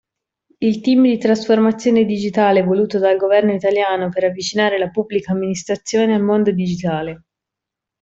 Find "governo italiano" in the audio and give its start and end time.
3.17-4.09